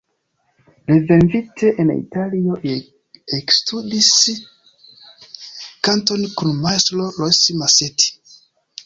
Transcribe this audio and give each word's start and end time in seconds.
Reveninte 0.91 1.69
en 1.83 1.91
Italion 1.95 2.63
li 2.63 2.73
ekstudis 3.39 4.09
kanton 5.89 6.25
kun 6.41 6.57
Majstro 6.65 7.07
Rossi-Masetti. 7.19 8.11